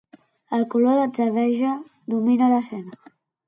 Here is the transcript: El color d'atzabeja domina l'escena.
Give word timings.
El 0.57 0.65
color 0.75 0.97
d'atzabeja 1.01 1.77
domina 2.17 2.51
l'escena. 2.57 3.17